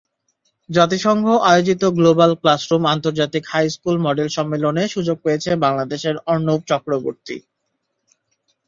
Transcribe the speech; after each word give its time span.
জাতিসংঘ 0.69 1.25
আয়োজিত 1.49 1.81
global 1.97 2.31
classroom 2.41 2.83
আন্তর্জাতিক 2.93 3.43
হাইস্কুল 3.47 3.95
মডেল 4.05 4.27
সম্মেলনে 4.29 4.83
সুযোগ 4.87 5.17
পেয়েছে 5.25 5.51
বাংলাদেশের 5.65 6.15
অর্ণব 6.27 6.59
চক্রবর্তী। 6.71 7.37